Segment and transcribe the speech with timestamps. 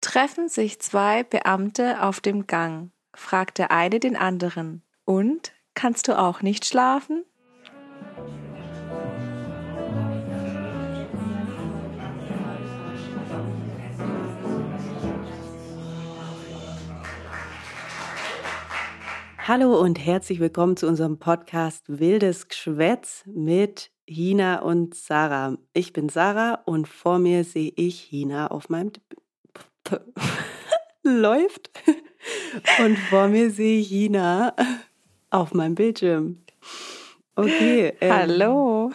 [0.00, 4.82] treffen sich zwei Beamte auf dem Gang, fragt der eine den anderen.
[5.04, 7.24] Und kannst du auch nicht schlafen?
[19.46, 25.58] Hallo und herzlich willkommen zu unserem Podcast Wildes Geschwätz mit Hina und Sarah.
[25.72, 28.92] Ich bin Sarah und vor mir sehe ich Hina auf meinem
[31.02, 31.70] läuft
[32.78, 34.54] und vor mir sehe ich Hina
[35.30, 36.42] auf meinem Bildschirm.
[37.36, 37.94] Okay.
[38.00, 38.92] Ähm, Hallo.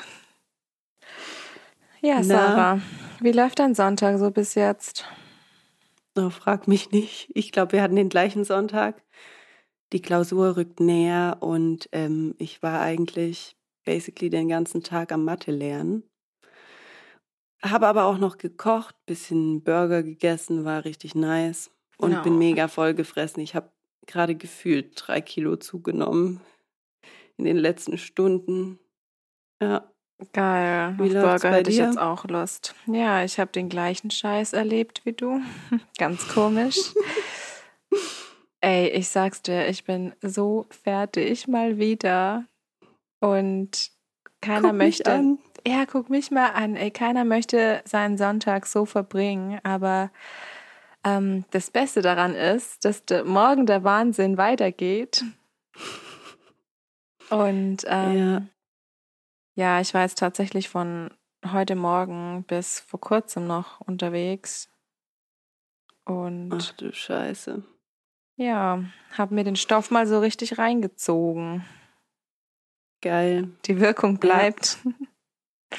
[2.01, 2.79] Ja, Sarah,
[3.19, 5.05] wie läuft dein Sonntag so bis jetzt?
[6.15, 7.29] Oh, frag mich nicht.
[7.33, 9.01] Ich glaube, wir hatten den gleichen Sonntag
[9.93, 13.55] die Klausur rückt näher und ähm, ich war eigentlich
[13.85, 16.03] basically den ganzen Tag am Mathe lernen.
[17.63, 22.21] Habe aber auch noch gekocht, bisschen Burger gegessen, war richtig nice und no.
[22.21, 23.41] bin mega voll gefressen.
[23.41, 23.71] Ich habe
[24.05, 26.41] gerade gefühlt drei Kilo zugenommen
[27.37, 28.79] in den letzten Stunden.
[29.61, 29.89] Ja.
[30.31, 30.95] Geil.
[30.97, 32.73] Wie Auf Burger hätte ich jetzt auch Lust.
[32.87, 35.41] Ja, ich habe den gleichen Scheiß erlebt wie du.
[35.97, 36.77] Ganz komisch.
[38.61, 42.45] Ey, ich sag's dir, ich bin so fertig mal wieder.
[43.19, 43.91] Und
[44.45, 45.37] keiner guck möchte.
[45.67, 46.75] Ja, guck mich mal an.
[46.75, 49.59] Ey, keiner möchte seinen Sonntag so verbringen.
[49.63, 50.11] Aber
[51.03, 55.23] ähm, das Beste daran ist, dass de, morgen der Wahnsinn weitergeht.
[57.29, 58.49] Und ähm,
[59.55, 59.75] ja.
[59.77, 61.09] ja, ich war jetzt tatsächlich von
[61.51, 64.69] heute Morgen bis vor kurzem noch unterwegs.
[66.05, 67.63] Und Ach du Scheiße.
[68.37, 68.83] Ja,
[69.17, 71.65] habe mir den Stoff mal so richtig reingezogen.
[73.05, 73.49] Geil.
[73.65, 74.79] Die Wirkung bleibt.
[74.83, 75.77] Ja.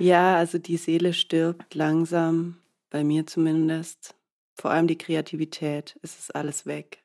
[0.00, 2.56] ja, also die Seele stirbt langsam,
[2.90, 4.16] bei mir zumindest.
[4.60, 7.04] Vor allem die Kreativität, es ist alles weg.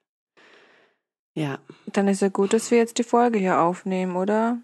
[1.36, 1.60] Ja.
[1.86, 4.58] Dann ist ja gut, dass wir jetzt die Folge hier aufnehmen, oder?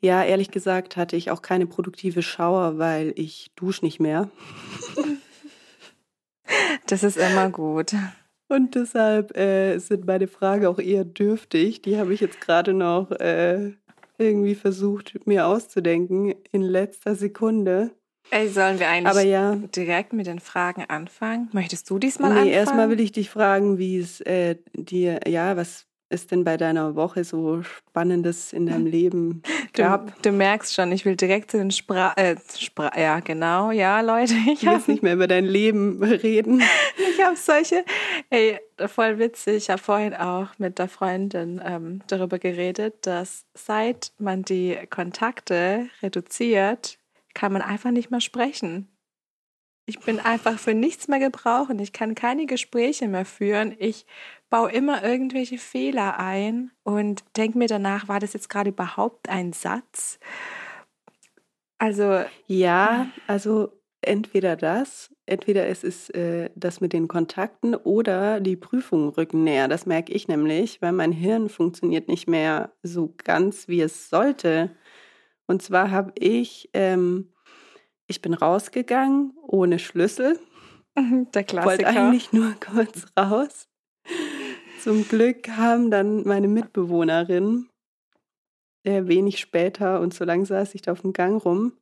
[0.00, 4.30] Ja, ehrlich gesagt hatte ich auch keine produktive Schauer, weil ich dusche nicht mehr.
[6.86, 7.96] Das ist immer gut.
[8.46, 11.82] Und deshalb äh, sind meine Fragen auch eher dürftig.
[11.82, 13.72] Die habe ich jetzt gerade noch äh,
[14.18, 17.90] irgendwie versucht, mir auszudenken in letzter Sekunde.
[18.30, 21.48] Ey, sollen wir eigentlich ja, direkt mit den Fragen anfangen?
[21.52, 22.50] Möchtest du diesmal nee, anfangen?
[22.50, 26.56] Nee, erstmal will ich dich fragen, wie es äh, dir, ja, was ist denn bei
[26.56, 30.14] deiner Woche so Spannendes in deinem Leben gab?
[30.22, 34.00] Du, du merkst schon, ich will direkt zu den Spra äh, Spra ja genau, ja
[34.00, 34.34] Leute.
[34.46, 36.62] Ich will nicht mehr über dein Leben reden.
[36.96, 37.84] ich habe solche,
[38.30, 39.56] ey, voll witzig.
[39.56, 45.88] Ich habe vorhin auch mit der Freundin ähm, darüber geredet, dass seit man die Kontakte
[46.02, 46.98] reduziert,
[47.34, 48.88] kann man einfach nicht mehr sprechen.
[49.88, 51.78] Ich bin einfach für nichts mehr gebrauchen.
[51.78, 53.72] Ich kann keine Gespräche mehr führen.
[53.78, 54.04] Ich
[54.50, 59.52] baue immer irgendwelche Fehler ein und denke mir danach, war das jetzt gerade überhaupt ein
[59.52, 60.18] Satz?
[61.78, 62.24] Also.
[62.46, 63.72] Ja, also
[64.06, 69.68] entweder das, entweder es ist äh, das mit den Kontakten oder die Prüfungen rücken näher.
[69.68, 74.70] Das merke ich nämlich, weil mein Hirn funktioniert nicht mehr so ganz, wie es sollte.
[75.46, 77.32] Und zwar habe ich, ähm,
[78.06, 80.38] ich bin rausgegangen ohne Schlüssel.
[81.34, 81.64] Der Klassiker.
[81.64, 83.68] Wollte eigentlich nur kurz raus.
[84.86, 87.68] Zum Glück kam dann meine Mitbewohnerin
[88.84, 91.72] äh, wenig später und so lange saß ich da auf dem Gang rum.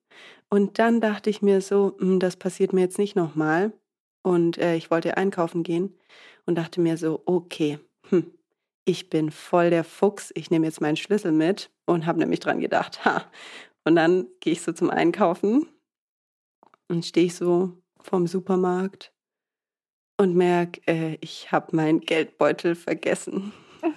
[0.49, 3.75] Und dann dachte ich mir so, hm, das passiert mir jetzt nicht nochmal.
[4.23, 5.93] Und äh, ich wollte einkaufen gehen
[6.47, 7.79] und dachte mir so, okay,
[8.09, 8.33] hm,
[8.87, 12.59] ich bin voll der Fuchs, ich nehme jetzt meinen Schlüssel mit und habe nämlich dran
[12.59, 13.31] gedacht, ha.
[13.85, 15.67] Und dann gehe ich so zum Einkaufen
[16.89, 19.14] und stehe ich so vorm Supermarkt
[20.17, 23.53] und merke, äh, ich habe meinen Geldbeutel vergessen.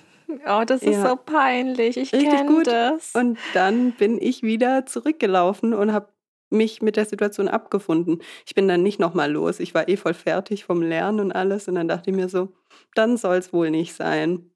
[0.46, 1.10] Oh, das ist ja.
[1.10, 1.96] so peinlich.
[1.96, 3.16] Ich kenne das.
[3.16, 6.10] Und dann bin ich wieder zurückgelaufen und habe
[6.50, 8.22] mich mit der Situation abgefunden.
[8.46, 9.62] Ich bin dann nicht nochmal los.
[9.62, 11.70] Ich war eh voll fertig vom Lernen und alles.
[11.70, 12.54] Und dann dachte ich mir so,
[12.94, 14.52] dann soll es wohl nicht sein.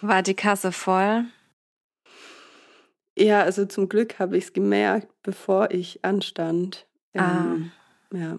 [0.00, 1.26] War die Kasse voll?
[3.18, 6.86] Ja, also zum Glück habe ich es gemerkt, bevor ich anstand.
[7.14, 7.42] Ah.
[7.42, 7.72] Ähm,
[8.12, 8.38] ja.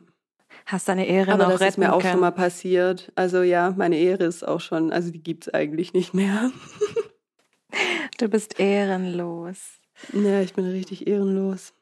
[0.65, 2.13] Hast deine Ehre Aber noch das retten ist mir auch können.
[2.13, 3.11] schon mal passiert.
[3.15, 6.51] Also ja, meine Ehre ist auch schon, also die gibt es eigentlich nicht mehr.
[8.17, 9.79] du bist ehrenlos.
[10.13, 11.73] Ja, ich bin richtig ehrenlos.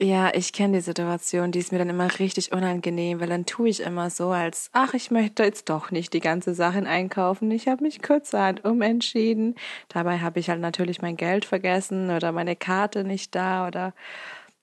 [0.00, 3.68] Ja, ich kenne die Situation, die ist mir dann immer richtig unangenehm, weil dann tue
[3.68, 7.52] ich immer so, als, ach, ich möchte jetzt doch nicht die ganze Sache einkaufen.
[7.52, 9.54] Ich habe mich kurzerhand umentschieden.
[9.88, 13.94] Dabei habe ich halt natürlich mein Geld vergessen oder meine Karte nicht da oder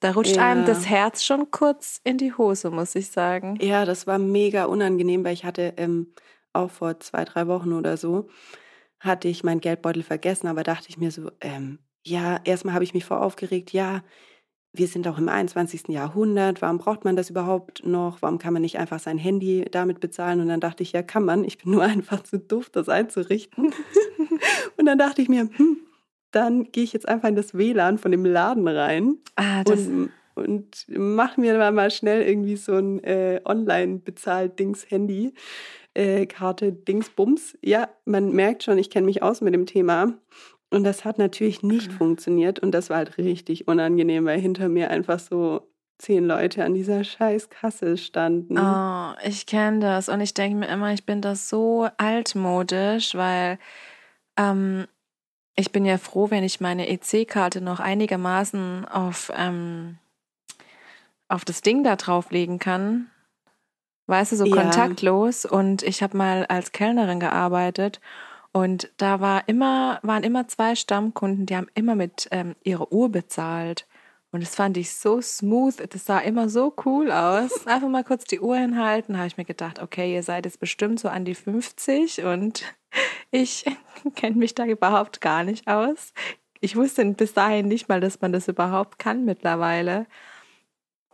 [0.00, 0.50] Da rutscht Ja.
[0.50, 3.58] einem das Herz schon kurz in die Hose, muss ich sagen.
[3.60, 6.14] Ja, das war mega unangenehm, weil ich hatte ähm,
[6.52, 8.28] auch vor zwei, drei Wochen oder so,
[8.98, 12.94] hatte ich meinen Geldbeutel vergessen, aber dachte ich mir so, ähm, ja, erstmal habe ich
[12.94, 14.02] mich vor aufgeregt, ja,
[14.72, 15.88] wir sind auch im 21.
[15.88, 18.22] Jahrhundert, warum braucht man das überhaupt noch?
[18.22, 20.40] Warum kann man nicht einfach sein Handy damit bezahlen?
[20.40, 23.74] Und dann dachte ich, ja, kann man, ich bin nur einfach zu doof, das einzurichten.
[24.76, 25.78] Und dann dachte ich mir, hm,
[26.30, 30.10] dann gehe ich jetzt einfach in das WLAN von dem Laden rein Ah, das, und,
[30.34, 35.34] und mach mir mal, mal schnell irgendwie so ein äh, Online-Bezahlt-Dings-Handy.
[35.94, 37.58] Äh, Karte Dingsbums.
[37.62, 40.14] Ja, man merkt schon, ich kenne mich aus mit dem Thema.
[40.70, 42.60] Und das hat natürlich nicht funktioniert.
[42.60, 45.68] Und das war halt richtig unangenehm, weil hinter mir einfach so
[45.98, 48.56] zehn Leute an dieser scheiß Kasse standen.
[48.56, 53.58] Oh, ich kenne das und ich denke mir immer, ich bin das so altmodisch, weil
[54.38, 54.86] ähm,
[55.60, 59.98] ich bin ja froh, wenn ich meine EC-Karte noch einigermaßen auf, ähm,
[61.28, 63.10] auf das Ding da drauflegen kann.
[64.06, 64.54] Weißt du, so Ja.
[64.54, 65.44] kontaktlos.
[65.44, 68.00] Und ich habe mal als Kellnerin gearbeitet
[68.52, 73.10] und da war immer, waren immer zwei Stammkunden, die haben immer mit ähm, ihrer Uhr
[73.10, 73.86] bezahlt.
[74.32, 75.92] Und das fand ich so smooth.
[75.92, 77.50] Das sah immer so cool aus.
[77.66, 79.16] Einfach mal kurz die Uhr hinhalten.
[79.16, 82.64] habe ich mir gedacht, okay, ihr seid jetzt bestimmt so an die 50 und
[83.30, 83.64] ich
[84.14, 86.12] kenne mich da überhaupt gar nicht aus.
[86.60, 90.06] Ich wusste bis dahin nicht mal, dass man das überhaupt kann mittlerweile.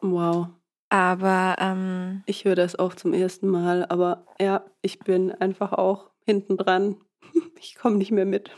[0.01, 0.49] Wow.
[0.89, 3.87] Aber ähm, Ich höre das auch zum ersten Mal.
[3.87, 6.97] Aber ja, ich bin einfach auch hinten dran.
[7.59, 8.51] Ich komme nicht mehr mit.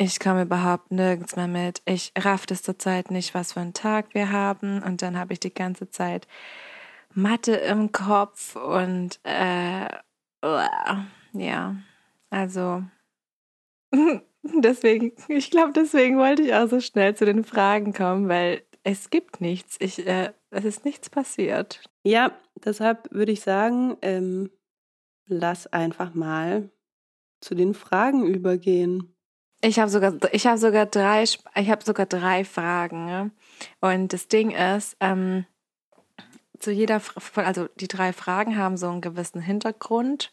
[0.00, 1.82] Ich komme überhaupt nirgends mehr mit.
[1.84, 4.80] Ich raff das zurzeit nicht, was für einen Tag wir haben.
[4.80, 6.28] Und dann habe ich die ganze Zeit
[7.14, 9.88] Mathe im Kopf und äh,
[11.32, 11.76] ja,
[12.30, 12.84] also
[14.42, 19.10] deswegen, ich glaube, deswegen wollte ich auch so schnell zu den Fragen kommen, weil es
[19.10, 19.76] gibt nichts.
[19.80, 21.82] Ich, äh, es ist nichts passiert.
[22.04, 22.30] Ja,
[22.64, 24.50] deshalb würde ich sagen, ähm,
[25.26, 26.70] lass einfach mal
[27.40, 29.14] zu den Fragen übergehen.
[29.60, 33.06] Ich habe sogar, ich habe sogar drei, ich habe sogar drei Fragen.
[33.06, 33.30] Ne?
[33.80, 35.46] Und das Ding ist, ähm,
[36.58, 37.00] zu jeder,
[37.36, 40.30] also die drei Fragen haben so einen gewissen Hintergrund,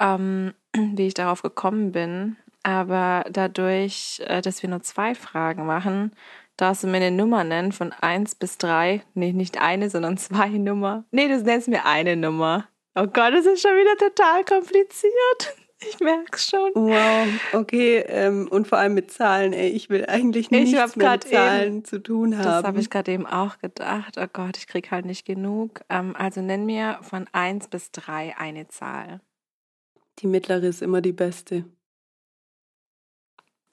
[0.00, 2.36] ähm, wie ich darauf gekommen bin.
[2.62, 6.12] Aber dadurch, äh, dass wir nur zwei Fragen machen,
[6.56, 9.02] darfst du mir eine Nummer nennen von eins bis drei.
[9.14, 11.04] Nee, nicht eine, sondern zwei Nummer.
[11.10, 12.68] Nee, du nennst mir eine Nummer.
[12.94, 15.56] Oh Gott, das ist schon wieder total kompliziert.
[15.80, 16.70] Ich merk's schon.
[16.74, 20.96] Wow, okay, ähm, und vor allem mit Zahlen, ey, ich will eigentlich Ich nichts hab
[20.96, 22.44] mit Zahlen zu tun haben.
[22.44, 24.16] Das habe ich gerade eben auch gedacht.
[24.18, 25.82] Oh Gott, ich krieg halt nicht genug.
[25.90, 29.20] Ähm, also nenn mir von 1 bis 3 eine Zahl.
[30.20, 31.64] Die mittlere ist immer die beste.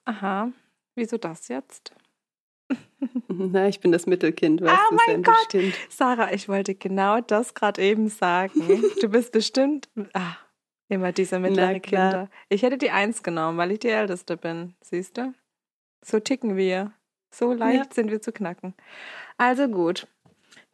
[0.04, 0.52] Aha.
[0.94, 1.92] Wieso das jetzt?
[3.28, 5.34] Na, ich bin das Mittelkind, weißt Ah, du, mein Gott.
[5.46, 5.74] stimmt.
[5.88, 8.52] Sarah, ich wollte genau das gerade eben sagen.
[9.00, 10.36] Du bist bestimmt ah,
[10.88, 12.10] immer diese mittlere Na klar.
[12.10, 12.30] Kinder.
[12.48, 14.74] Ich hätte die 1 genommen, weil ich die Älteste bin.
[14.80, 15.32] Siehst du?
[16.02, 16.92] So ticken wir.
[17.30, 18.74] So leicht sind wir zu knacken.
[19.38, 20.06] Also gut.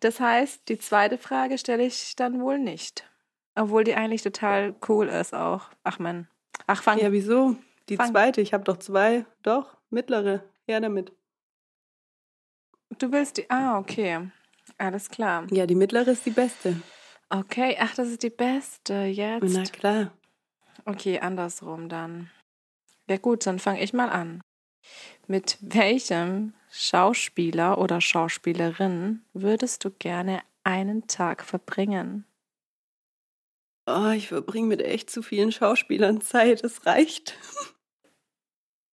[0.00, 3.08] Das heißt, die zweite Frage stelle ich dann wohl nicht.
[3.54, 5.70] Obwohl die eigentlich total cool ist auch.
[5.84, 6.28] Ach man.
[6.66, 6.98] Ach, fang.
[6.98, 7.56] Ja, wieso?
[7.88, 8.10] Die Fang.
[8.10, 9.24] zweite, ich habe doch zwei.
[9.42, 10.44] Doch, mittlere.
[10.66, 11.12] Her damit.
[12.98, 13.50] Du willst die.
[13.50, 14.30] Ah, okay.
[14.78, 15.46] Alles klar.
[15.50, 16.80] Ja, die mittlere ist die beste.
[17.30, 19.54] Okay, ach, das ist die beste jetzt.
[19.54, 20.12] Na klar.
[20.84, 22.28] Okay, andersrum dann.
[23.08, 24.40] Ja gut, dann fange ich mal an.
[25.28, 32.25] Mit welchem Schauspieler oder Schauspielerin würdest du gerne einen Tag verbringen?
[33.87, 36.64] Oh, ich verbringe mit echt zu vielen Schauspielern Zeit.
[36.64, 37.37] Es reicht.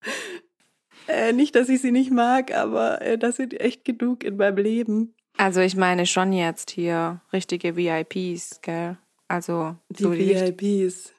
[1.07, 4.57] äh, nicht, dass ich sie nicht mag, aber äh, das sind echt genug in meinem
[4.57, 5.15] Leben.
[5.37, 8.97] Also ich meine schon jetzt hier richtige VIPs, gell?
[9.27, 11.13] Also Die so die, VIPs.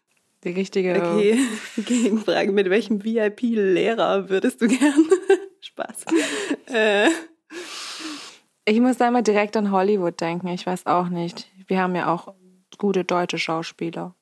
[0.45, 0.97] die richtige.
[0.97, 1.39] Okay,
[1.77, 2.51] Gegenfrage.
[2.53, 5.05] Mit welchem VIP-Lehrer würdest du gern?
[5.61, 6.05] Spaß.
[6.67, 7.09] äh,
[8.65, 10.49] Ich muss da immer direkt an Hollywood denken.
[10.49, 11.49] Ich weiß auch nicht.
[11.67, 12.35] Wir haben ja auch
[12.79, 14.15] gute deutsche Schauspieler.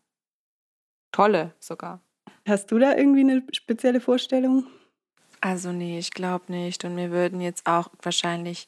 [1.13, 2.03] Tolle sogar.
[2.47, 4.67] hast du da irgendwie eine spezielle Vorstellung?
[5.41, 6.85] Also nee, ich glaube nicht.
[6.85, 8.67] Und mir würden jetzt auch wahrscheinlich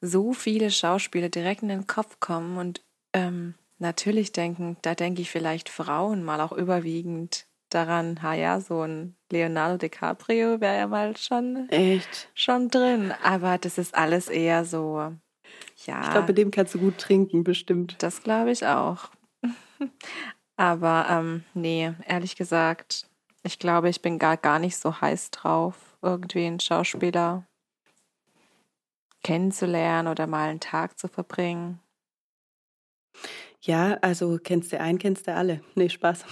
[0.00, 5.30] so viele Schauspieler direkt in den Kopf kommen und ähm, natürlich denken, da denke ich
[5.30, 11.16] vielleicht Frauen mal auch überwiegend daran, ha ja, so ein Leonardo DiCaprio wäre ja mal
[11.16, 12.30] schon, Echt?
[12.34, 13.12] schon drin.
[13.22, 14.98] Aber das ist alles eher so,
[15.84, 17.96] ja, Ich glaube, mit dem kannst du gut trinken, bestimmt.
[17.98, 19.10] das glaube ich auch.
[20.56, 23.06] Aber ähm, nee, ehrlich gesagt,
[23.44, 27.46] ich glaube, ich bin gar, gar nicht so heiß drauf, irgendwie einen Schauspieler
[29.22, 31.80] kennenzulernen oder mal einen Tag zu verbringen?
[33.60, 35.60] Ja, also kennst du einen, kennst du alle.
[35.74, 36.24] Nee, Spaß.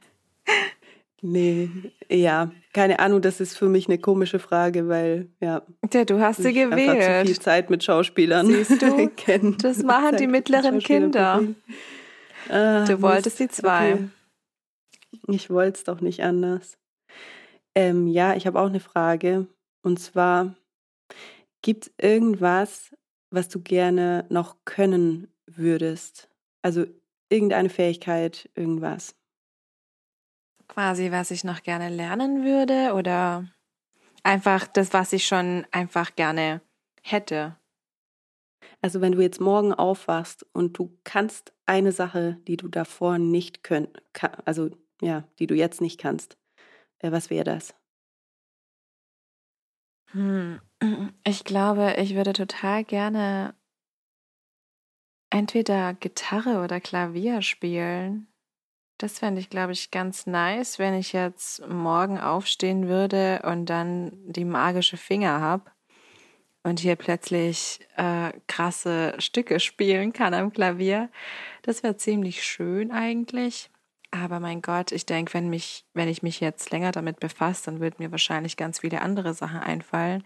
[1.22, 1.68] nee,
[2.08, 5.62] ja, keine Ahnung, das ist für mich eine komische Frage, weil, ja.
[5.92, 7.02] Ja, du hast sie gewählt.
[7.02, 9.08] zu viel Zeit mit Schauspielern Siehst du?
[9.16, 9.58] kennen.
[9.58, 11.42] Das machen die mittleren Kinder.
[12.48, 13.52] Ah, du wolltest Mist.
[13.52, 13.92] die zwei.
[13.94, 14.08] Okay.
[15.28, 16.78] Ich wollte es doch nicht anders.
[17.74, 19.46] Ähm, ja, ich habe auch eine Frage.
[19.82, 20.54] Und zwar,
[21.62, 22.94] gibt es irgendwas,
[23.30, 26.28] was du gerne noch können würdest?
[26.62, 26.86] Also
[27.28, 29.14] irgendeine Fähigkeit, irgendwas.
[30.68, 33.48] Quasi, was ich noch gerne lernen würde oder
[34.22, 36.60] einfach das, was ich schon einfach gerne
[37.02, 37.56] hätte.
[38.82, 43.62] Also wenn du jetzt morgen aufwachst und du kannst eine Sache, die du davor nicht
[43.62, 43.88] können,
[44.44, 46.36] also ja, die du jetzt nicht kannst,
[46.98, 47.74] äh, was wäre das?
[50.12, 50.60] Hm.
[51.24, 53.54] Ich glaube, ich würde total gerne
[55.30, 58.26] entweder Gitarre oder Klavier spielen.
[58.98, 64.12] Das fände ich, glaube ich, ganz nice, wenn ich jetzt morgen aufstehen würde und dann
[64.26, 65.70] die magische Finger habe
[66.62, 71.10] und hier plötzlich äh, krasse Stücke spielen kann am Klavier.
[71.62, 73.70] Das wäre ziemlich schön eigentlich.
[74.10, 77.80] Aber mein Gott, ich denke, wenn mich, wenn ich mich jetzt länger damit befasse, dann
[77.80, 80.24] würden mir wahrscheinlich ganz viele andere Sachen einfallen.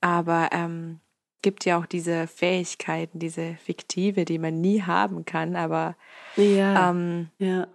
[0.00, 1.00] Aber ähm,
[1.40, 5.56] gibt ja auch diese Fähigkeiten, diese fiktive, die man nie haben kann.
[5.56, 5.96] Aber
[6.36, 7.66] ja, ähm, ja.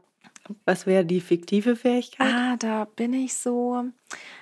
[0.65, 2.33] Was wäre die fiktive Fähigkeit?
[2.33, 3.83] Ah, da bin ich so.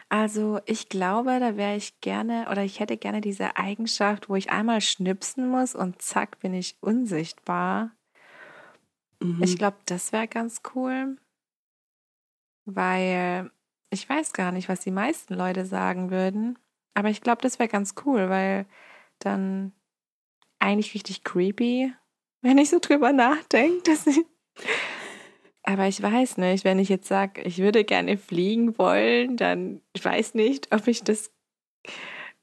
[0.10, 4.52] Also ich glaube, da wäre ich gerne oder ich hätte gerne diese Eigenschaft, wo ich
[4.52, 7.92] einmal schnipsen muss und zack bin ich unsichtbar.
[9.20, 9.44] Mhm.
[9.44, 11.18] Ich glaube, das wäre ganz cool,
[12.66, 13.52] weil
[13.90, 16.58] ich weiß gar nicht, was die meisten Leute sagen würden,
[16.94, 18.66] aber ich glaube, das wäre ganz cool, weil
[19.20, 19.74] dann
[20.60, 21.94] eigentlich richtig creepy,
[22.42, 24.26] wenn ich so drüber nachdenke, dass ich
[25.64, 30.04] aber ich weiß nicht, wenn ich jetzt sage, ich würde gerne fliegen wollen, dann ich
[30.06, 31.32] weiß nicht, ob ich das,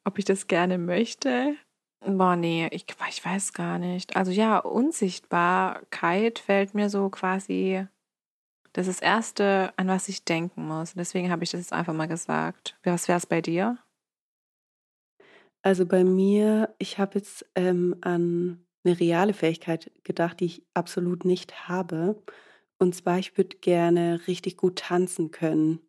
[0.05, 1.57] ob ich das gerne möchte.
[2.05, 4.17] Boah, nee, ich, ich weiß gar nicht.
[4.17, 7.87] Also ja, Unsichtbarkeit fällt mir so quasi
[8.73, 10.95] das ist das Erste, an was ich denken muss.
[10.95, 12.79] Deswegen habe ich das jetzt einfach mal gesagt.
[12.85, 13.79] Was wäre es bei dir?
[15.63, 21.25] Also bei mir, ich habe jetzt ähm, an eine reale Fähigkeit gedacht, die ich absolut
[21.25, 22.21] nicht habe.
[22.79, 25.81] Und zwar, ich würde gerne richtig gut tanzen können.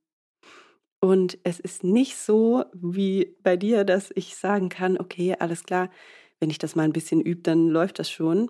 [1.03, 5.89] Und es ist nicht so wie bei dir, dass ich sagen kann, okay, alles klar,
[6.39, 8.50] wenn ich das mal ein bisschen übe, dann läuft das schon.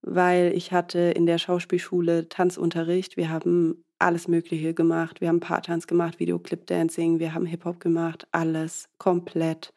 [0.00, 3.16] Weil ich hatte in der Schauspielschule Tanzunterricht.
[3.16, 5.20] Wir haben alles Mögliche gemacht.
[5.20, 9.72] Wir haben Paartanz gemacht, Videoclip-Dancing, wir haben Hip-Hop gemacht, alles komplett.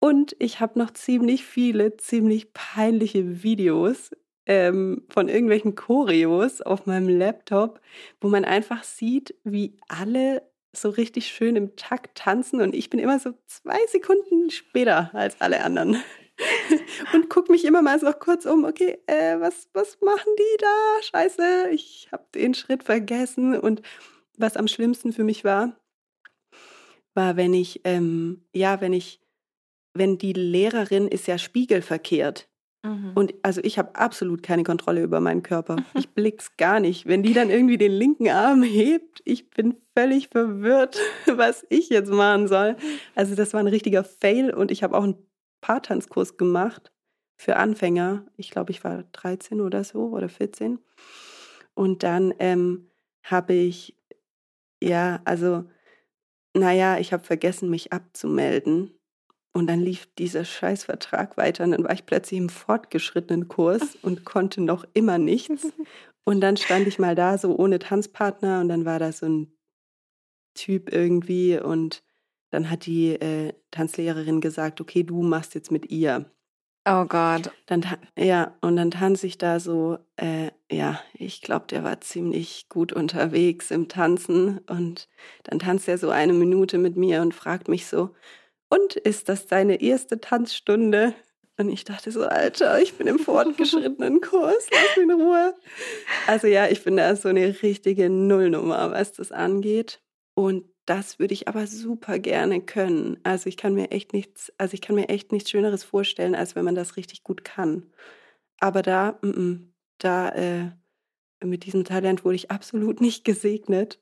[0.00, 4.10] Und ich habe noch ziemlich viele, ziemlich peinliche Videos
[4.46, 7.80] ähm, von irgendwelchen Choreos auf meinem Laptop,
[8.20, 10.42] wo man einfach sieht, wie alle
[10.72, 15.40] so richtig schön im Takt tanzen und ich bin immer so zwei Sekunden später als
[15.40, 16.02] alle anderen.
[17.14, 21.02] und guck mich immer mal so kurz um, okay, äh, was, was machen die da?
[21.02, 23.58] Scheiße, ich habe den Schritt vergessen.
[23.58, 23.82] Und
[24.36, 25.76] was am schlimmsten für mich war,
[27.14, 29.20] war, wenn ich, ähm, ja, wenn ich,
[29.94, 32.48] wenn die Lehrerin ist ja spiegelverkehrt.
[32.82, 33.12] Mhm.
[33.14, 35.76] Und also ich habe absolut keine Kontrolle über meinen Körper.
[35.94, 37.06] Ich blick's gar nicht.
[37.06, 42.10] Wenn die dann irgendwie den linken Arm hebt, ich bin völlig verwirrt, was ich jetzt
[42.10, 42.76] machen soll.
[43.14, 45.16] Also das war ein richtiger Fail und ich habe auch einen
[45.60, 46.92] Paartanzkurs gemacht
[47.36, 48.26] für Anfänger.
[48.36, 50.78] Ich glaube, ich war 13 oder so oder 14.
[51.74, 52.90] Und dann ähm,
[53.22, 53.96] habe ich,
[54.82, 55.64] ja, also,
[56.54, 58.97] naja, ich habe vergessen, mich abzumelden.
[59.58, 64.24] Und dann lief dieser Scheißvertrag weiter und dann war ich plötzlich im fortgeschrittenen Kurs und
[64.24, 65.72] konnte noch immer nichts.
[66.24, 69.50] Und dann stand ich mal da so ohne Tanzpartner und dann war da so ein
[70.52, 72.04] Typ irgendwie und
[72.50, 76.30] dann hat die äh, Tanzlehrerin gesagt, okay, du machst jetzt mit ihr.
[76.86, 77.50] Oh Gott.
[77.64, 82.68] Dann, ja, und dann tanze ich da so, äh, ja, ich glaube, der war ziemlich
[82.68, 84.58] gut unterwegs im Tanzen.
[84.68, 85.08] Und
[85.44, 88.10] dann tanzt er so eine Minute mit mir und fragt mich so,
[88.68, 91.14] und ist das deine erste Tanzstunde?
[91.56, 95.54] Und ich dachte so, Alter, ich bin im fortgeschrittenen Kurs, lass mich in Ruhe.
[96.28, 100.00] Also ja, ich bin da so eine richtige Nullnummer, was das angeht.
[100.34, 103.18] Und das würde ich aber super gerne können.
[103.24, 106.54] Also ich kann mir echt nichts, also ich kann mir echt nichts Schöneres vorstellen, als
[106.54, 107.90] wenn man das richtig gut kann.
[108.60, 109.58] Aber da, m -m,
[109.98, 110.70] da äh,
[111.44, 114.00] mit diesem Talent wurde ich absolut nicht gesegnet.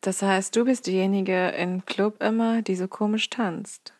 [0.00, 3.92] Das heißt, du bist diejenige im Club immer, die so komisch tanzt.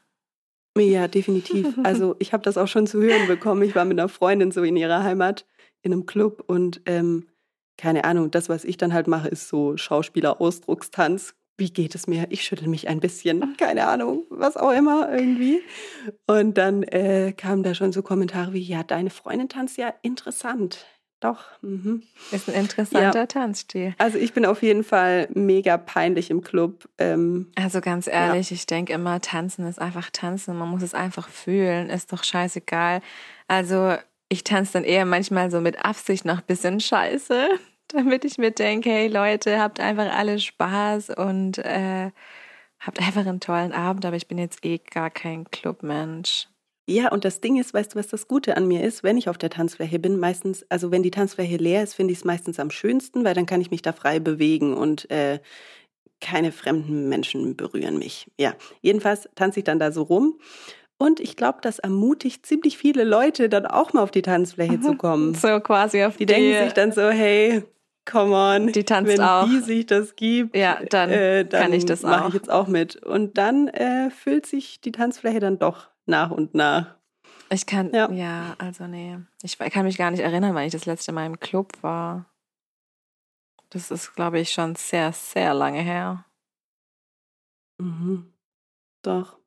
[0.77, 1.77] Ja, definitiv.
[1.85, 3.63] Also ich habe das auch schon zu hören bekommen.
[3.63, 5.45] Ich war mit einer Freundin so in ihrer Heimat
[5.83, 7.27] in einem Club und ähm,
[7.77, 11.35] keine Ahnung, das, was ich dann halt mache, ist so Schauspieler-Ausdruckstanz.
[11.57, 12.27] Wie geht es mir?
[12.31, 15.61] Ich schüttel mich ein bisschen, keine Ahnung, was auch immer irgendwie.
[16.27, 20.87] Und dann äh, kamen da schon so Kommentare wie, ja, deine Freundin tanzt ja interessant.
[21.21, 21.45] Doch.
[21.63, 22.05] Mhm.
[22.31, 23.27] Ist ein interessanter ja.
[23.27, 23.95] Tanzstil.
[23.99, 26.89] Also ich bin auf jeden Fall mega peinlich im Club.
[26.99, 28.55] Ähm, also ganz ehrlich, ja.
[28.55, 30.57] ich denke immer, tanzen ist einfach tanzen.
[30.57, 31.91] Man muss es einfach fühlen.
[31.91, 33.01] Ist doch scheißegal.
[33.49, 33.97] Also
[34.29, 37.49] ich tanze dann eher manchmal so mit Absicht noch ein bisschen scheiße,
[37.89, 42.13] damit ich mir denke, hey Leute, habt einfach alle Spaß und äh,
[42.79, 44.07] habt einfach einen tollen Abend.
[44.07, 46.47] Aber ich bin jetzt eh gar kein Clubmensch.
[46.89, 49.29] Ja, und das Ding ist, weißt du, was das Gute an mir ist, wenn ich
[49.29, 52.59] auf der Tanzfläche bin, meistens, also wenn die Tanzfläche leer ist, finde ich es meistens
[52.59, 55.41] am schönsten, weil dann kann ich mich da frei bewegen und äh,
[56.23, 58.31] keine fremden Menschen berühren mich.
[58.41, 60.41] Ja, jedenfalls tanze ich dann da so rum.
[60.97, 64.95] Und ich glaube, das ermutigt ziemlich viele Leute, dann auch mal auf die Tanzfläche zu
[64.95, 65.35] kommen.
[65.35, 66.25] So quasi auf die.
[66.25, 67.65] Die denken sich dann so, hey,
[68.11, 68.73] come on.
[68.73, 69.45] Die tanzt wenn auch.
[69.45, 72.11] die sich das gibt, ja, dann, äh, dann kann ich das auch.
[72.11, 72.97] Mache ich jetzt auch mit.
[72.97, 76.95] Und dann äh, füllt sich die Tanzfläche dann doch nach und nach.
[77.51, 78.11] Ich kann, ja.
[78.11, 79.19] ja, also nee.
[79.43, 82.27] Ich kann mich gar nicht erinnern, wann ich das letzte Mal im Club war.
[83.71, 86.25] Das ist, glaube ich, schon sehr, sehr lange her.
[87.79, 88.33] Mhm.
[89.03, 89.39] Doch.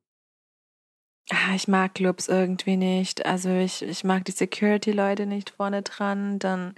[1.29, 3.25] Ah, ich mag Clubs irgendwie nicht.
[3.25, 6.39] Also ich, ich mag die Security-Leute nicht vorne dran.
[6.39, 6.75] Dann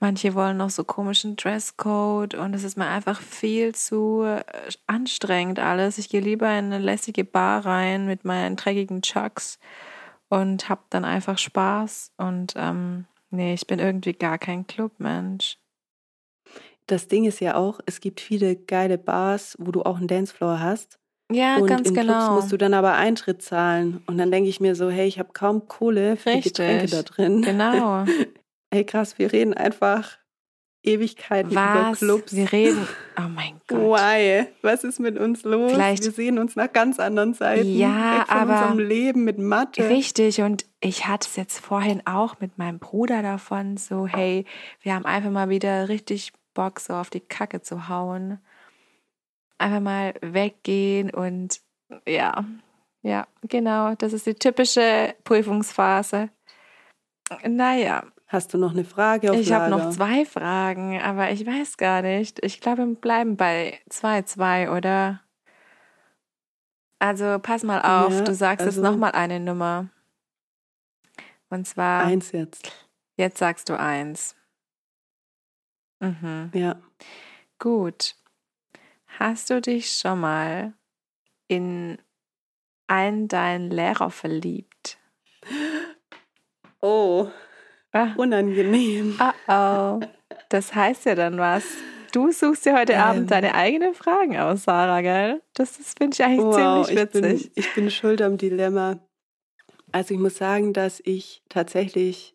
[0.00, 4.42] manche wollen noch so komischen Dresscode und es ist mir einfach viel zu äh,
[4.86, 5.98] anstrengend alles.
[5.98, 9.58] Ich gehe lieber in eine lässige Bar rein mit meinen dreckigen Chucks
[10.28, 12.12] und hab dann einfach Spaß.
[12.16, 15.58] Und ähm, nee, ich bin irgendwie gar kein Clubmensch.
[16.86, 20.60] Das Ding ist ja auch, es gibt viele geile Bars, wo du auch einen Dancefloor
[20.60, 20.98] hast.
[21.30, 22.12] Ja, und ganz in genau.
[22.12, 24.02] Clubs musst du dann aber Eintritt zahlen.
[24.06, 26.54] Und dann denke ich mir so, hey, ich habe kaum Kohle für Richtig.
[26.54, 27.42] die Getränke da drin.
[27.42, 28.04] Genau.
[28.70, 30.18] Ey, krass, wir reden einfach
[30.82, 32.00] Ewigkeiten Was?
[32.00, 32.34] über Clubs.
[32.34, 32.88] Wir reden.
[33.18, 33.78] Oh mein Gott.
[33.78, 34.46] Why?
[34.62, 35.72] Was ist mit uns los?
[35.72, 37.76] Vielleicht, wir sehen uns nach ganz anderen Seiten.
[37.76, 39.88] Ja, von aber unserem Leben mit Mathe.
[39.88, 40.40] Richtig.
[40.40, 43.76] Und ich hatte es jetzt vorhin auch mit meinem Bruder davon.
[43.76, 44.46] So, hey,
[44.80, 48.38] wir haben einfach mal wieder richtig Bock, so auf die Kacke zu hauen.
[49.58, 51.60] Einfach mal weggehen und
[52.06, 52.44] ja,
[53.02, 53.94] ja, genau.
[53.96, 56.30] Das ist die typische Prüfungsphase.
[57.46, 61.76] Naja, Hast du noch eine Frage auf Ich habe noch zwei Fragen, aber ich weiß
[61.78, 62.38] gar nicht.
[62.44, 65.20] Ich glaube, wir bleiben bei 2-2, oder?
[67.00, 69.88] Also pass mal auf, ja, du sagst also jetzt nochmal eine Nummer.
[71.48, 72.04] Und zwar.
[72.04, 72.70] Eins jetzt.
[73.16, 74.36] Jetzt sagst du eins.
[75.98, 76.52] Mhm.
[76.54, 76.80] Ja.
[77.58, 78.14] Gut.
[79.18, 80.72] Hast du dich schon mal
[81.48, 81.98] in
[82.86, 84.98] einen deinen Lehrer verliebt?
[86.80, 87.28] Oh.
[87.92, 88.14] Ah.
[88.16, 89.18] Unangenehm.
[89.20, 90.00] Oh oh.
[90.48, 91.64] Das heißt ja dann was.
[92.12, 93.00] Du suchst dir heute ähm.
[93.00, 95.42] Abend deine eigenen Fragen aus, Sarah, gell?
[95.54, 97.24] Das, das finde ich eigentlich wow, ziemlich witzig.
[97.24, 98.98] Ich bin, ich bin schuld am Dilemma.
[99.92, 102.34] Also ich muss sagen, dass ich tatsächlich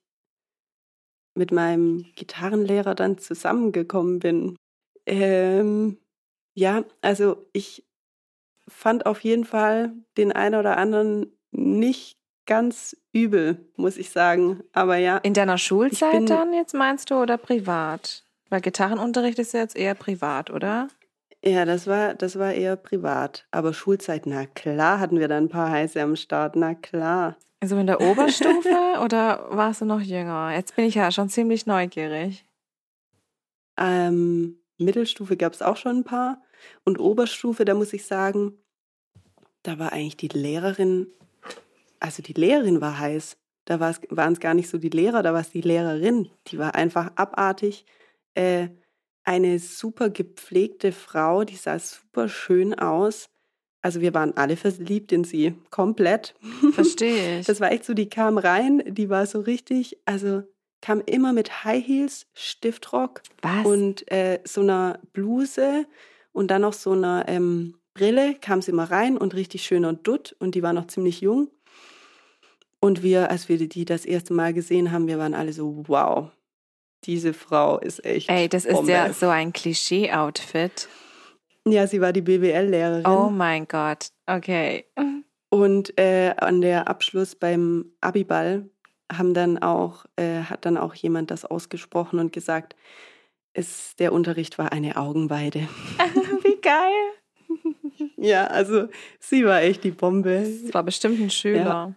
[1.36, 4.56] mit meinem Gitarrenlehrer dann zusammengekommen bin.
[5.06, 5.98] Ähm,
[6.54, 7.86] ja, also ich
[8.68, 14.64] fand auf jeden Fall den einen oder anderen nicht ganz übel, muss ich sagen.
[14.74, 15.18] Aber ja.
[15.18, 18.24] In deiner Schulzeit dann jetzt meinst du oder privat?
[18.50, 20.88] Weil Gitarrenunterricht ist ja jetzt eher privat, oder?
[21.44, 23.46] Ja, das war, das war eher privat.
[23.52, 27.38] Aber Schulzeit, na klar, hatten wir da ein paar heiße am Start, na klar.
[27.60, 30.52] Also in der Oberstufe oder warst du noch jünger?
[30.54, 32.46] Jetzt bin ich ja schon ziemlich neugierig.
[33.78, 36.42] Ähm, Mittelstufe gab es auch schon ein paar.
[36.84, 38.54] Und Oberstufe, da muss ich sagen,
[39.64, 41.08] da war eigentlich die Lehrerin
[42.00, 43.38] also die Lehrerin war heiß.
[43.66, 46.30] Da waren es gar nicht so die Lehrer, da war es die Lehrerin.
[46.48, 47.86] Die war einfach abartig.
[48.36, 48.70] Äh,
[49.24, 53.30] eine super gepflegte Frau, die sah super schön aus.
[53.82, 56.36] Also wir waren alle verliebt in sie, komplett.
[56.74, 57.46] Verstehe ich.
[57.48, 60.44] Das war echt so, die kam rein, die war so richtig, also
[60.82, 63.66] kam immer mit High Heels, Stiftrock Was?
[63.66, 65.86] und äh, so einer Bluse
[66.32, 70.36] und dann noch so einer ähm, Brille, kam sie immer rein und richtig schöner Dutt
[70.40, 71.50] und die war noch ziemlich jung.
[72.86, 76.30] Und wir, als wir die das erste Mal gesehen haben, wir waren alle so, wow,
[77.04, 78.30] diese Frau ist echt.
[78.30, 80.88] Ey, das ist ja so ein Klischee-Outfit.
[81.67, 83.08] Ja, sie war die BWL-Lehrerin.
[83.08, 84.86] Oh mein Gott, okay.
[85.50, 88.69] Und äh, an der Abschluss beim Abiball
[89.12, 92.76] haben dann auch, äh, hat dann auch jemand das ausgesprochen und gesagt,
[93.54, 95.62] es, der Unterricht war eine Augenweide.
[96.43, 98.12] Wie geil.
[98.17, 100.48] ja, also sie war echt die Bombe.
[100.63, 101.65] Das war bestimmt ein Schüler.
[101.65, 101.95] Ja.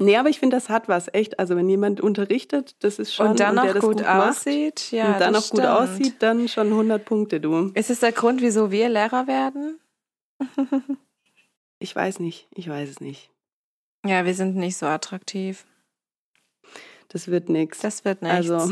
[0.00, 1.38] Nee, aber ich finde, das hat was, echt.
[1.38, 3.28] Also wenn jemand unterrichtet, das ist schon...
[3.28, 4.90] Und dann noch gut, gut macht aussieht.
[4.90, 7.70] Ja, und dann noch gut aussieht, dann schon 100 Punkte, du.
[7.74, 9.78] Ist es der Grund, wieso wir Lehrer werden?
[11.82, 13.30] Ich weiß nicht, ich weiß es nicht.
[14.04, 15.64] Ja, wir sind nicht so attraktiv.
[17.08, 17.80] Das wird nix.
[17.80, 18.50] Das wird nichts.
[18.50, 18.70] Also,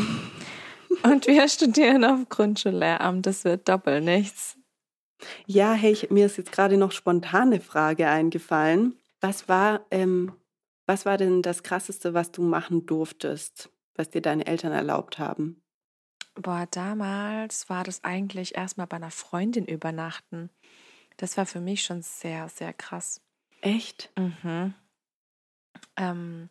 [1.03, 3.27] Und wir studieren auf Grundschullehramt.
[3.27, 4.57] Das wird doppelt nichts.
[5.47, 8.97] ja, hey, ich, mir ist jetzt gerade noch spontan eine Frage eingefallen.
[9.21, 10.33] Was war, ähm,
[10.88, 15.62] was war denn das Krasseste, was du machen durftest, was dir deine Eltern erlaubt haben?
[16.35, 20.51] Boah, damals war das eigentlich erstmal bei einer Freundin übernachten.
[21.18, 23.22] Das war für mich schon sehr, sehr krass.
[23.61, 24.11] Echt?
[24.18, 24.74] Mhm.
[25.96, 26.51] Ähm,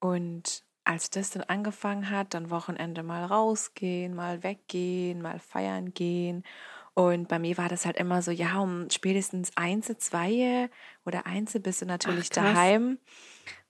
[0.00, 6.44] und als das dann angefangen hat, dann Wochenende mal rausgehen, mal weggehen, mal feiern gehen.
[6.94, 10.70] Und bei mir war das halt immer so, ja, um spätestens eins, zwei
[11.06, 12.98] oder eins bist du natürlich Ach, daheim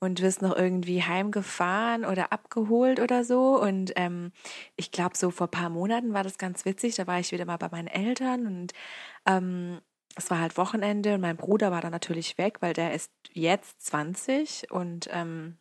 [0.01, 3.61] und wirst noch irgendwie heimgefahren oder abgeholt oder so.
[3.61, 4.33] Und ähm,
[4.77, 6.97] ich glaube, so vor ein paar Monaten war das ganz witzig.
[6.97, 8.73] Da war ich wieder mal bei meinen Eltern und
[9.27, 9.81] ähm,
[10.16, 13.83] es war halt Wochenende und mein Bruder war dann natürlich weg, weil der ist jetzt
[13.87, 15.59] 20 und ähm,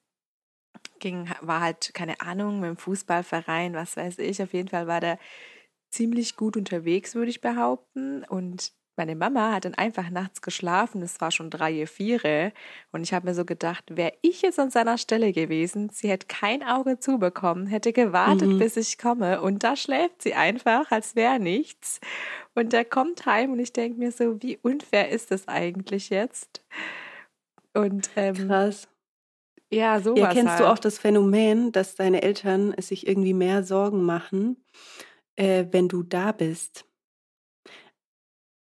[0.99, 4.41] ging, war halt, keine Ahnung, mit dem Fußballverein, was weiß ich.
[4.41, 5.19] Auf jeden Fall war der
[5.91, 8.23] ziemlich gut unterwegs, würde ich behaupten.
[8.23, 11.01] Und meine Mama hat dann einfach nachts geschlafen.
[11.01, 12.51] Es war schon drei, vier.
[12.91, 16.27] Und ich habe mir so gedacht, wäre ich jetzt an seiner Stelle gewesen, sie hätte
[16.27, 18.59] kein Auge zubekommen, hätte gewartet, Mhm.
[18.59, 19.41] bis ich komme.
[19.41, 21.99] Und da schläft sie einfach, als wäre nichts.
[22.55, 26.61] Und der kommt heim und ich denke mir so, wie unfair ist das eigentlich jetzt?
[27.73, 28.87] Und ähm, Krass.
[29.71, 30.59] ja, sowas Ja, kennst halt.
[30.59, 34.57] du auch das Phänomen, dass deine Eltern sich irgendwie mehr Sorgen machen,
[35.37, 36.85] äh, wenn du da bist,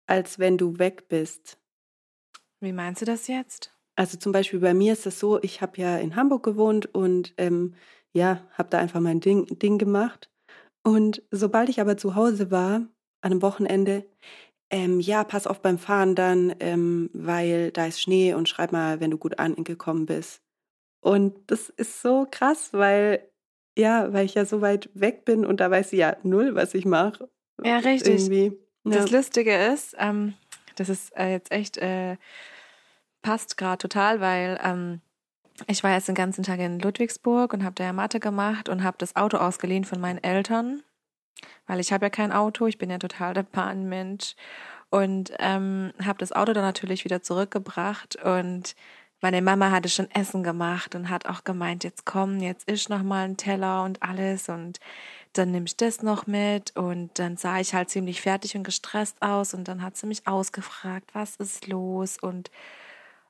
[0.07, 1.59] als wenn du weg bist?
[2.59, 3.73] Wie meinst du das jetzt?
[3.95, 7.33] Also zum Beispiel bei mir ist das so, ich habe ja in Hamburg gewohnt und
[7.37, 7.75] ähm,
[8.13, 10.31] ja, habe da einfach mein Ding, Ding gemacht.
[10.83, 14.05] Und sobald ich aber zu Hause war, an einem Wochenende,
[14.69, 18.99] ähm, ja, pass auf beim Fahren dann, ähm, weil da ist Schnee und schreib mal,
[18.99, 20.41] wenn du gut angekommen bist.
[21.01, 23.29] Und das ist so krass, weil,
[23.77, 26.73] ja, weil ich ja so weit weg bin und da weiß sie ja null, was
[26.73, 27.29] ich mache.
[27.63, 28.21] Ja, richtig.
[28.21, 28.66] Irgendwie.
[28.91, 29.01] Ja.
[29.01, 30.33] Das Lustige ist, ähm,
[30.75, 32.17] das ist äh, jetzt echt, äh,
[33.21, 35.01] passt gerade total, weil ähm,
[35.67, 38.83] ich war jetzt den ganzen Tag in Ludwigsburg und habe da ja Mathe gemacht und
[38.83, 40.83] habe das Auto ausgeliehen von meinen Eltern,
[41.65, 44.35] weil ich habe ja kein Auto, ich bin ja total der Bahnmensch.
[44.89, 48.73] Und ähm, habe das Auto dann natürlich wieder zurückgebracht und
[49.19, 53.01] meine Mama hatte schon Essen gemacht und hat auch gemeint, jetzt komm, jetzt isch noch
[53.01, 54.47] mal einen Teller und alles.
[54.47, 54.79] Und
[55.33, 59.21] dann nimm ich das noch mit und dann sah ich halt ziemlich fertig und gestresst
[59.21, 62.51] aus und dann hat sie mich ausgefragt, was ist los und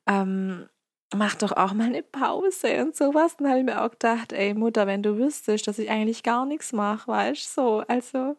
[0.07, 0.67] ähm,
[1.15, 3.35] mach doch auch mal eine Pause und sowas.
[3.39, 6.45] Und habe ich mir auch gedacht, ey Mutter, wenn du wüsstest, dass ich eigentlich gar
[6.45, 8.37] nichts mache, weißt du, so, also.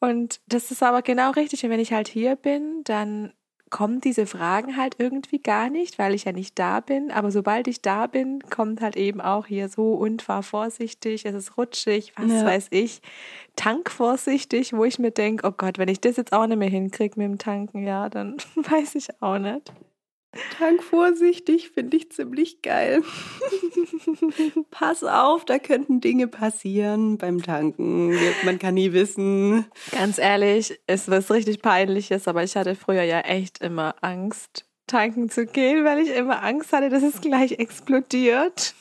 [0.00, 1.64] Und das ist aber genau richtig.
[1.64, 3.32] Und wenn ich halt hier bin, dann
[3.70, 7.10] kommen diese Fragen halt irgendwie gar nicht, weil ich ja nicht da bin.
[7.10, 11.34] Aber sobald ich da bin, kommt halt eben auch hier so und fahr vorsichtig, es
[11.34, 12.44] ist rutschig, was Ja.
[12.44, 13.02] weiß ich,
[13.56, 16.68] tank vorsichtig, wo ich mir denke, oh Gott, wenn ich das jetzt auch nicht mehr
[16.68, 19.72] hinkriege mit dem Tanken, ja, dann weiß ich auch nicht.
[20.58, 23.02] Tank vorsichtig, finde ich ziemlich geil.
[24.70, 28.16] Pass auf, da könnten Dinge passieren beim Tanken.
[28.44, 29.66] Man kann nie wissen.
[29.92, 35.30] Ganz ehrlich, es was richtig peinliches, aber ich hatte früher ja echt immer Angst, tanken
[35.30, 38.74] zu gehen, weil ich immer Angst hatte, dass es gleich explodiert.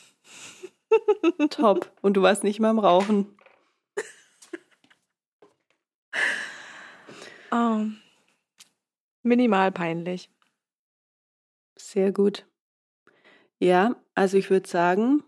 [1.49, 1.91] Top.
[2.01, 3.27] Und du warst nicht mal am Rauchen.
[7.51, 7.85] Oh.
[9.23, 10.29] Minimal peinlich.
[11.77, 12.47] Sehr gut.
[13.59, 15.23] Ja, also ich würde sagen,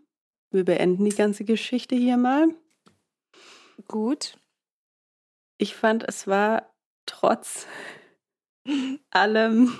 [0.51, 2.47] wir beenden die ganze Geschichte hier mal.
[3.87, 4.39] Gut.
[5.57, 6.73] Ich fand, es war
[7.05, 7.67] trotz
[9.09, 9.73] allem,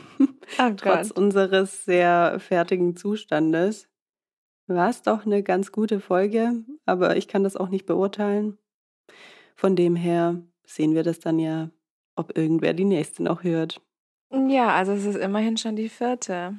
[0.60, 3.90] Oh trotz unseres sehr fertigen Zustandes,
[4.68, 8.58] war es doch eine ganz gute Folge, aber ich kann das auch nicht beurteilen.
[9.56, 11.70] Von dem her sehen wir das dann ja,
[12.16, 13.82] ob irgendwer die nächste noch hört.
[14.32, 16.56] Ja, also es ist immerhin schon die vierte.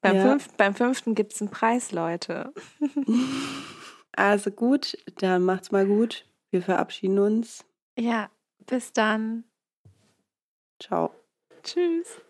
[0.00, 0.22] Beim, Ja.
[0.22, 2.52] fünf, beim fünften gibt es einen Preis, Leute.
[4.12, 6.26] Also gut, dann macht's mal gut.
[6.50, 7.64] Wir verabschieden uns.
[7.96, 8.30] Ja,
[8.66, 9.44] bis dann.
[10.80, 11.12] Ciao.
[11.62, 12.20] Tschüss.